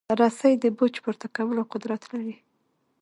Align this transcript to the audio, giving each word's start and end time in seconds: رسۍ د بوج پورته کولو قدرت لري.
رسۍ 0.19 0.53
د 0.63 0.65
بوج 0.77 0.93
پورته 1.03 1.27
کولو 1.35 1.61
قدرت 1.73 2.01
لري. 2.11 2.35